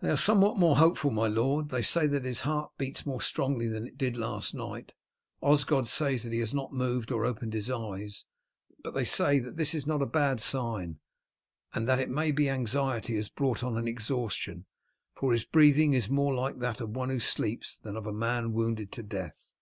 [0.00, 1.68] "They are somewhat more hopeful, my lord.
[1.68, 4.94] They say that his heart beats more strongly than it did last night,
[5.42, 8.24] Osgod says that he has not moved or opened his eyes,
[8.82, 10.98] but they say that this is not a bad sign,
[11.74, 14.64] and that it may be anxiety has brought on an exhaustion,
[15.14, 18.54] for his breathing is more like that of one who sleeps than of a man
[18.54, 19.52] wounded to death."